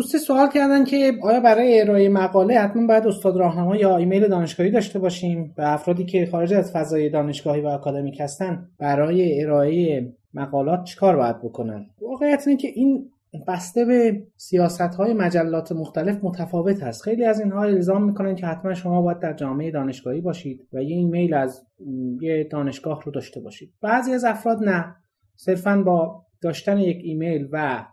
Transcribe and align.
دوست 0.00 0.16
سوال 0.16 0.48
کردن 0.48 0.84
که 0.84 1.12
آیا 1.22 1.40
برای 1.40 1.80
ارائه 1.80 2.08
مقاله 2.08 2.58
حتما 2.58 2.86
باید 2.86 3.06
استاد 3.06 3.36
راهنما 3.36 3.76
یا 3.76 3.96
ایمیل 3.96 4.28
دانشگاهی 4.28 4.70
داشته 4.70 4.98
باشیم 4.98 5.54
و 5.58 5.62
افرادی 5.62 6.04
که 6.04 6.28
خارج 6.30 6.52
از 6.52 6.72
فضای 6.72 7.08
دانشگاهی 7.08 7.60
و 7.60 7.66
اکادمیک 7.66 8.20
هستن 8.20 8.68
برای 8.78 9.42
ارائه 9.42 10.08
مقالات 10.34 10.84
چیکار 10.84 11.16
باید 11.16 11.38
بکنن؟ 11.38 11.86
واقعیت 12.02 12.44
اینه 12.46 12.60
که 12.60 12.68
این 12.68 13.10
بسته 13.48 13.84
به 13.84 14.22
سیاست 14.36 14.80
های 14.80 15.14
مجلات 15.14 15.72
مختلف 15.72 16.18
متفاوت 16.22 16.82
هست. 16.82 17.02
خیلی 17.02 17.24
از 17.24 17.40
اینها 17.40 17.62
الزام 17.62 18.04
می‌کنن 18.04 18.34
که 18.34 18.46
حتما 18.46 18.74
شما 18.74 19.02
باید 19.02 19.18
در 19.18 19.32
جامعه 19.32 19.70
دانشگاهی 19.70 20.20
باشید 20.20 20.68
و 20.72 20.82
یه 20.82 20.96
ایمیل 20.96 21.34
از 21.34 21.66
یه 22.20 22.48
دانشگاه 22.50 23.02
رو 23.04 23.12
داشته 23.12 23.40
باشید. 23.40 23.72
بعضی 23.82 24.12
از 24.12 24.24
افراد 24.24 24.58
نه. 24.64 24.96
صرفا 25.36 25.82
با 25.82 26.22
داشتن 26.42 26.78
یک 26.78 27.00
ایمیل 27.04 27.48
و 27.52 27.84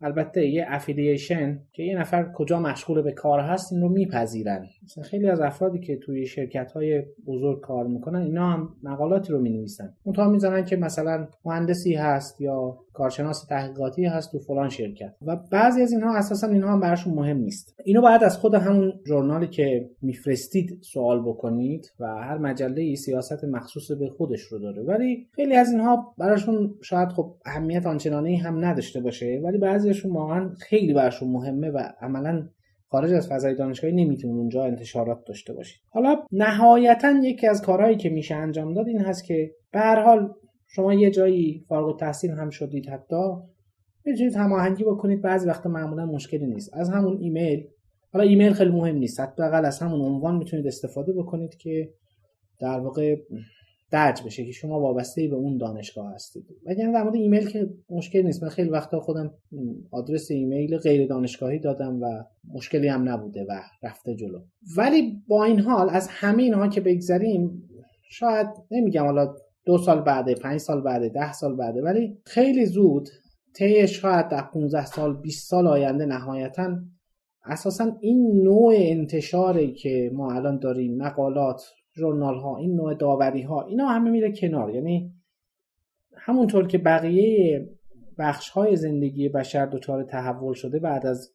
البته 0.00 0.46
یه 0.46 0.64
affiliation 0.68 1.60
که 1.72 1.82
یه 1.82 1.98
نفر 1.98 2.32
کجا 2.32 2.60
مشغول 2.60 3.02
به 3.02 3.12
کار 3.12 3.40
هست 3.40 3.72
این 3.72 3.82
رو 3.82 3.88
میپذیرن. 3.88 4.66
مثلا 4.84 5.04
خیلی 5.04 5.28
از 5.28 5.40
افرادی 5.40 5.78
که 5.78 5.96
توی 5.96 6.26
شرکت 6.26 6.72
های 6.72 7.02
بزرگ 7.26 7.60
کار 7.60 7.86
می‌کنن 7.86 8.20
اینا 8.20 8.50
هم 8.50 8.68
مقالاتی 8.82 9.32
رو 9.32 9.40
می‌نویسن. 9.40 9.94
اونطور 10.02 10.28
می‌زنن 10.28 10.64
که 10.64 10.76
مثلا 10.76 11.28
مهندسی 11.44 11.94
هست 11.94 12.40
یا 12.40 12.78
کارشناس 12.94 13.44
تحقیقاتی 13.44 14.04
هست 14.04 14.32
تو 14.32 14.38
فلان 14.38 14.68
شرکت. 14.68 15.14
و 15.26 15.36
بعضی 15.36 15.82
از 15.82 15.92
اینها 15.92 16.16
اساسا 16.16 16.46
اینها 16.46 16.72
هم 16.72 16.80
براشون 16.80 17.14
مهم 17.14 17.36
نیست. 17.36 17.74
اینو 17.84 18.00
باید 18.00 18.24
از 18.24 18.38
خود 18.38 18.54
همون 18.54 18.92
ژورنالی 19.06 19.48
که 19.48 19.90
میفرستید 20.02 20.78
سوال 20.82 21.22
بکنید 21.22 21.92
و 22.00 22.06
هر 22.06 22.38
مجله 22.38 22.82
ای 22.82 22.96
سیاست 22.96 23.44
مخصوص 23.44 23.90
به 23.92 24.08
خودش 24.08 24.40
رو 24.40 24.58
داره. 24.58 24.82
ولی 24.82 25.28
خیلی 25.32 25.56
از 25.56 25.70
اینها 25.70 26.14
براشون 26.18 26.74
شاید 26.82 27.08
خب 27.08 27.34
اهمیت 27.46 27.86
آنچنانی 27.86 28.36
هم 28.36 28.64
نداشته 28.64 29.00
باشه 29.00 29.40
ولی 29.44 29.58
بعضیشون 29.58 30.12
واقعا 30.12 30.50
خیلی 30.60 30.94
براشون 30.94 31.28
مهمه 31.28 31.70
و 31.70 31.78
عملا 32.00 32.48
خارج 32.88 33.12
از 33.12 33.28
فضای 33.28 33.54
دانشگاهی 33.54 33.94
نمی‌تونید 33.94 34.36
اونجا 34.36 34.64
انتشارات 34.64 35.24
داشته 35.26 35.52
باشید 35.52 35.80
حالا 35.90 36.16
نهایتا 36.32 37.10
یکی 37.22 37.46
از 37.46 37.62
کارهایی 37.62 37.96
که 37.96 38.10
میشه 38.10 38.34
انجام 38.34 38.74
داد 38.74 38.88
این 38.88 39.00
هست 39.00 39.24
که 39.24 39.50
به 39.72 39.78
هر 39.78 40.02
حال 40.02 40.34
شما 40.74 40.94
یه 40.94 41.10
جایی 41.10 41.64
فارغ 41.68 42.00
تحصیل 42.00 42.30
هم 42.30 42.50
شدید 42.50 42.88
حتی. 42.88 43.32
می‌تونید 44.04 44.34
هماهنگی 44.34 44.84
بکنید. 44.84 45.22
بعضی 45.22 45.48
وقتا 45.48 45.68
معمولا 45.68 46.06
مشکلی 46.06 46.46
نیست. 46.46 46.74
از 46.74 46.90
همون 46.90 47.18
ایمیل 47.20 47.66
حالا 48.12 48.24
ایمیل 48.24 48.52
خیلی 48.52 48.70
مهم 48.70 48.96
نیست. 48.96 49.20
حداقل 49.20 49.64
از 49.64 49.78
همون 49.78 50.00
عنوان 50.00 50.36
می‌تونید 50.36 50.66
استفاده 50.66 51.12
بکنید 51.12 51.56
که 51.56 51.90
در 52.60 52.80
واقع 52.80 53.16
درج 53.90 54.22
بشه 54.26 54.44
که 54.44 54.52
شما 54.52 54.80
وابسته 54.80 55.28
به 55.28 55.36
اون 55.36 55.56
دانشگاه 55.56 56.14
هستید. 56.14 56.44
وگرنه 56.66 56.92
در 56.92 57.02
مورد 57.02 57.14
ایمیل 57.14 57.48
که 57.48 57.70
مشکل 57.90 58.22
نیست. 58.22 58.42
من 58.42 58.48
خیلی 58.48 58.70
وقتا 58.70 59.00
خودم 59.00 59.34
آدرس 59.90 60.30
ایمیل 60.30 60.78
غیر 60.78 61.06
دانشگاهی 61.06 61.58
دادم 61.58 62.02
و 62.02 62.24
مشکلی 62.54 62.88
هم 62.88 63.08
نبوده 63.08 63.46
و 63.48 63.60
رفته 63.82 64.14
جلو. 64.14 64.40
ولی 64.76 65.22
با 65.28 65.44
این 65.44 65.60
حال 65.60 65.90
از 65.90 66.08
همه 66.10 66.42
اینها 66.42 66.68
که 66.68 66.80
بگذریم 66.80 67.68
شاید 68.10 68.46
نمیگم 68.70 69.04
حالا 69.04 69.34
دو 69.64 69.78
سال 69.78 70.00
بعده 70.00 70.34
پنج 70.34 70.58
سال 70.58 70.80
بعده 70.80 71.08
ده 71.08 71.32
سال 71.32 71.56
بعده. 71.56 71.82
ولی 71.82 72.18
خیلی 72.26 72.66
زود 72.66 73.08
طی 73.54 73.88
شاید 73.88 74.28
در 74.28 74.42
15 74.42 74.86
سال 74.86 75.16
20 75.16 75.50
سال 75.50 75.66
آینده 75.66 76.06
نهایتا 76.06 76.78
اساسا 77.44 77.96
این 78.00 78.42
نوع 78.42 78.74
انتشاری 78.76 79.72
که 79.72 80.10
ما 80.14 80.32
الان 80.32 80.58
داریم 80.58 80.96
مقالات 80.96 81.62
ژورنال 81.96 82.38
ها 82.38 82.56
این 82.56 82.76
نوع 82.76 82.94
داوری 82.94 83.42
ها 83.42 83.62
اینا 83.62 83.86
همه 83.86 84.10
میره 84.10 84.32
کنار. 84.32 84.74
یعنی 84.74 85.12
همونطور 86.16 86.66
که 86.66 86.78
بقیه 86.78 87.68
بخش 88.18 88.48
های 88.48 88.76
زندگی 88.76 89.28
بشر 89.28 89.66
دچار 89.66 90.02
تحول 90.02 90.54
شده 90.54 90.78
بعد 90.78 91.06
از 91.06 91.34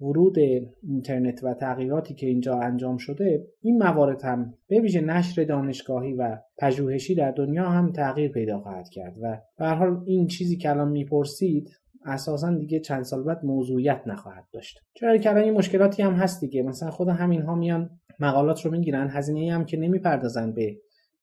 ورود 0.00 0.38
اینترنت 0.82 1.44
و 1.44 1.54
تغییراتی 1.54 2.14
که 2.14 2.26
اینجا 2.26 2.60
انجام 2.60 2.96
شده 2.96 3.46
این 3.60 3.78
موارد 3.78 4.22
هم 4.22 4.54
به 4.68 4.80
ویژه 4.80 5.00
نشر 5.00 5.44
دانشگاهی 5.44 6.14
و 6.14 6.38
پژوهشی 6.58 7.14
در 7.14 7.30
دنیا 7.30 7.64
هم 7.64 7.92
تغییر 7.92 8.32
پیدا 8.32 8.60
خواهد 8.60 8.88
کرد 8.88 9.14
و 9.22 9.40
به 9.58 9.66
حال 9.66 10.02
این 10.06 10.26
چیزی 10.26 10.56
که 10.56 10.70
الان 10.70 10.88
می‌پرسید 10.88 11.70
اساسا 12.04 12.54
دیگه 12.54 12.80
چند 12.80 13.02
سال 13.02 13.22
بعد 13.22 13.44
موضوعیت 13.44 14.02
نخواهد 14.06 14.44
داشت. 14.52 14.80
چرا 14.94 15.16
که 15.16 15.30
الان 15.30 15.42
این 15.42 15.54
مشکلاتی 15.54 16.02
هم 16.02 16.12
هست 16.12 16.40
دیگه. 16.40 16.62
مثلا 16.62 16.90
خود 16.90 17.08
همین 17.08 17.42
ها 17.42 17.54
میان 17.54 17.90
مقالات 18.20 18.66
رو 18.66 18.70
می‌گیرن 18.70 19.08
هزینه 19.10 19.52
هم 19.52 19.64
که 19.64 19.76
نمی‌پردازن 19.76 20.52
به 20.52 20.76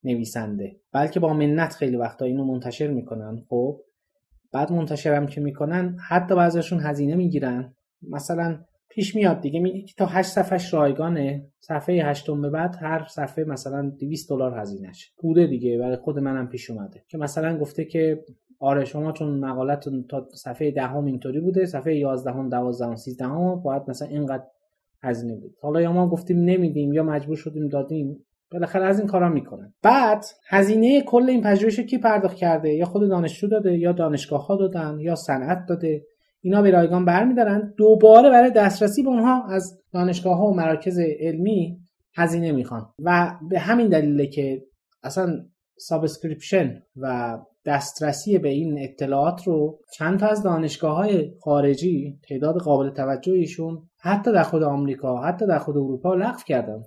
نویسنده 0.04 0.76
بلکه 0.94 1.20
با 1.20 1.34
منت 1.34 1.74
خیلی 1.74 1.96
وقتا 1.96 2.26
اینو 2.26 2.46
منتشر 2.46 2.88
می‌کنن. 2.88 3.44
خب 3.50 3.80
بعد 4.54 4.72
منتشرم 4.72 5.28
که 5.28 5.42
می‌کنن 5.42 5.98
حتی 6.10 6.36
بعضیشون 6.36 6.80
هزینه 6.80 7.16
می‌گیرن. 7.16 7.76
مثلا 8.10 8.60
پیش 8.90 9.16
میاد 9.16 9.42
دیگه. 9.42 9.82
که 9.82 9.94
تا 9.98 10.06
8 10.06 10.30
صفحش 10.30 10.74
رایگانه. 10.74 11.48
صفحه 11.60 12.04
هشتم 12.04 12.42
به 12.42 12.50
بعد 12.50 12.76
هر 12.82 13.06
صفحه 13.10 13.44
مثلا 13.44 13.90
200 14.00 14.30
دلار 14.30 14.60
هزینهش 14.60 15.14
بوده 15.18 15.48
دیگه. 15.48 15.78
برای 15.78 15.96
خود 15.96 16.20
منم 16.20 16.50
پیش 16.50 16.70
اومده. 16.70 17.04
که 17.08 17.18
مثلا 17.18 17.58
گفته 17.58 17.86
که 17.86 18.24
آره 18.60 18.86
شما 18.86 19.12
چون 19.12 19.40
مقالتون 19.40 20.06
تا 20.10 20.28
صفحه 20.34 20.72
دهم 20.72 21.06
اینطوری 21.06 21.40
بوده 21.40 21.66
صفحه 21.66 21.96
11 21.96 22.32
هم 22.32 22.50
12 22.50 22.86
هم 22.86 22.96
13 22.96 23.26
هم 23.26 23.56
باید 23.56 23.82
مثلا 23.88 24.08
اینقدر 24.08 24.44
هزینه 25.04 25.36
بود 25.36 25.56
حالا 25.62 25.82
یا 25.82 25.92
ما 25.92 26.10
گفتیم 26.10 26.38
نمیدیم 26.38 26.94
یا 26.94 27.04
مجبور 27.04 27.36
شدیم 27.36 27.68
دادیم 27.68 28.26
بالاخره 28.52 28.86
از 28.86 29.00
این 29.00 29.08
کارا 29.08 29.30
می‌کنن. 29.30 29.74
بعد 29.82 30.26
هزینه 30.50 31.02
کل 31.02 31.30
این 31.30 31.42
پژوهش 31.42 31.80
کی 31.80 31.98
پرداخت 31.98 32.36
کرده؟ 32.36 32.74
یا 32.74 32.86
خود 32.86 33.10
دانشجو 33.10 33.48
داده 33.48 33.78
یا 33.78 33.92
دانشگاه 33.92 34.48
ها 34.48 34.56
دادن 34.56 35.00
یا 35.00 35.16
صنعت 35.16 35.66
داده؟ 35.70 36.06
اینا 36.44 36.62
به 36.62 36.72
رایگان 36.72 37.06
برمیدارن. 37.06 37.74
دوباره 37.78 38.30
برای 38.30 38.52
دسترسی 38.52 39.04
به 39.04 39.10
اونها 39.10 39.48
از 39.48 39.82
دانشگاه 39.94 40.38
ها 40.38 40.46
و 40.46 40.56
مراکز 40.56 41.00
علمی 41.20 41.80
هزینه 42.16 42.52
می‌خوان. 42.52 42.86
و 43.00 43.32
به 43.50 43.60
همین 43.60 43.88
دلیله 43.88 44.28
که 44.28 44.64
اصلا 45.04 45.46
subscription 45.78 46.82
و 46.98 47.38
دسترسی 47.66 48.38
به 48.38 48.50
این 48.50 48.80
اطلاعات 48.80 49.48
رو 49.48 49.80
چند 49.94 50.20
تا 50.20 50.28
از 50.28 50.44
دانشگاه 50.44 50.96
های 50.96 51.32
خارجی 51.42 52.20
تعداد 52.30 52.56
قابل 52.56 52.90
توجهیشون 52.90 53.82
حتی 54.06 54.34
در 54.34 54.44
خود 54.44 54.64
آمریکا 54.64 55.22
حتی 55.22 55.48
در 55.48 55.58
خود 55.60 55.78
اروپا 55.78 56.16
لغو 56.16 56.40
کردن. 56.48 56.82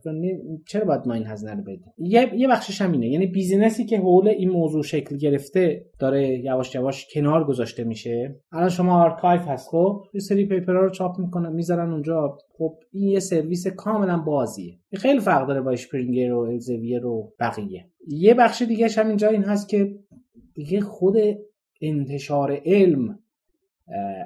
چرا 0.68 0.84
باید 0.84 1.06
ما 1.06 1.14
این 1.14 1.26
هزینه 1.26 1.54
رو 1.54 1.62
بدیم؟ 1.62 1.92
یه 1.98 2.30
یه 2.34 2.48
بخشش 2.48 2.80
همینه. 2.80 3.08
یعنی 3.08 3.26
business 3.26 3.78
ی 3.78 3.84
که 3.84 3.98
حول 3.98 4.28
این 4.28 4.50
موضوع 4.50 4.82
شکل 4.82 5.16
گرفته 5.16 5.86
داره 5.98 6.38
یواش 6.38 6.74
یواش 6.74 7.06
کنار 7.14 7.44
گذاشته 7.44 7.84
میشه. 7.84 8.36
الان 8.52 8.68
شما 8.68 9.02
آرکایو 9.02 9.40
هست 9.40 9.68
خب؟ 9.68 10.02
یه 10.14 10.20
سری 10.20 10.46
paper 10.46 10.74
ها 10.74 10.80
رو 10.80 10.90
چاپ 10.90 11.18
می‌کنن 11.18 11.52
می‌ذارن 11.52 11.92
اونجا. 11.92 12.38
خب 12.58 12.74
این 12.92 13.08
یه 13.08 13.20
سرویس 13.20 13.66
کاملا 13.66 14.18
بازیه. 14.18 14.78
خیلی 14.94 15.20
فرق 15.20 15.48
داره 15.48 15.60
با 15.60 15.70
Springer 15.70 16.32
و 16.32 16.38
Elsevier 16.38 17.06
و 17.06 17.32
بقیه. 17.40 17.86
یه 18.08 18.34
بخش 18.34 18.62
دیگه 18.62 18.88
هم 18.96 19.08
اینجا 19.08 19.28
این 19.28 19.42
هست 19.42 19.68
که 19.68 19.94
دیگه 20.56 20.80
خود 20.80 21.16
انتشار 21.80 22.60
علم 22.64 23.18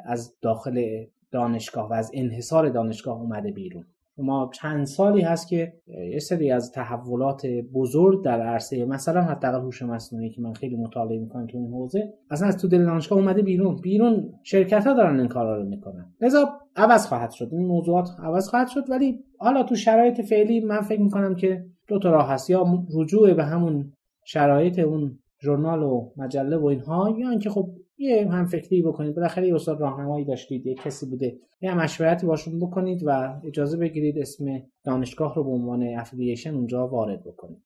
از 0.04 0.34
داخل 0.40 1.04
دانشگاه 1.30 1.90
و 1.90 1.92
از 1.92 2.10
انحصار 2.14 2.68
دانشگاه 2.68 3.20
اومده 3.20 3.50
بیرون. 3.50 3.84
ما 4.18 4.50
چند 4.54 4.86
سالی 4.86 5.20
هست 5.20 5.48
که 5.48 5.72
یه 6.12 6.18
سری 6.18 6.50
از 6.50 6.72
تحولات 6.72 7.46
بزرگ 7.46 8.24
در 8.24 8.42
عرصه 8.42 8.84
مثلا 8.84 9.22
حداقل 9.22 9.60
هوش 9.60 9.82
مصنوعی 9.82 10.30
که 10.30 10.40
من 10.40 10.52
خیلی 10.52 10.76
مطالعه 10.76 11.18
می‌کنم 11.18 11.46
تو 11.46 11.58
این 11.58 11.70
حوزه 11.70 12.12
اصلا 12.30 12.48
از 12.48 12.56
تو 12.56 12.68
دل 12.68 12.84
دانشگاه 12.84 13.18
اومده 13.18 13.42
بیرون. 13.42 13.80
بیرون 13.80 14.32
شرکت 14.42 14.86
ها 14.86 14.92
دارن 14.92 15.18
این 15.18 15.28
کارا 15.28 15.56
رو 15.56 15.68
می‌کنن. 15.68 16.14
لذا 16.20 16.48
عوض 16.76 17.06
خواهد 17.06 17.30
شد. 17.30 17.48
این 17.52 17.66
موضوعات 17.66 18.08
عوض 18.18 18.48
خواهد 18.48 18.68
شد 18.68 18.90
ولی 18.90 19.18
حالا 19.38 19.62
تو 19.62 19.74
شرایط 19.74 20.20
فعلی 20.20 20.60
من 20.60 20.80
فکر 20.80 21.00
می‌کنم 21.00 21.34
که 21.34 21.64
دو 21.88 21.98
تا 21.98 22.10
راه 22.10 22.28
هست. 22.28 22.50
یا 22.50 22.84
رجوع 22.94 23.34
به 23.34 23.44
همون 23.44 23.92
شرایط 24.24 24.78
اون 24.78 25.18
ژورنال 25.42 25.82
و 25.82 26.10
مجله 26.16 26.56
و 26.56 26.64
اینها 26.64 27.16
یا 27.18 27.30
اینکه 27.30 27.50
خب 27.50 27.70
یه 27.98 28.28
هم 28.30 28.46
فکری 28.46 28.82
بکنید. 28.82 29.14
بالاخره 29.14 29.46
یه 29.46 29.54
استاد 29.54 29.80
راهنمایی 29.80 30.24
داشتید 30.24 30.66
یه 30.66 30.74
کسی 30.74 31.06
بوده. 31.06 31.38
یه 31.60 31.74
مشورتی 31.74 32.26
باشون 32.26 32.58
بکنید 32.58 33.02
و 33.06 33.40
اجازه 33.44 33.76
بگیرید 33.76 34.18
اسم 34.18 34.62
دانشگاه 34.84 35.34
رو 35.34 35.44
به 35.44 35.50
عنوان 35.50 35.82
افیلیشن 35.98 36.54
اونجا 36.54 36.88
وارد 36.88 37.24
بکنید. 37.24 37.58